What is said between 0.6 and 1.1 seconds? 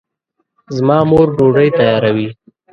زما